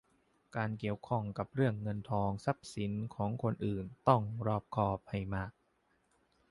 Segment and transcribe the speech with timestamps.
[0.55, 5.51] การเกี่ยวข้องกับเรื่องเงินทองทรัพย์สินของคนอื่นต้องรอบคอบให้มาก